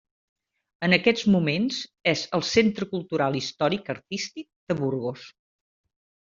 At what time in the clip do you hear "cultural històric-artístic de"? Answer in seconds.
2.95-4.79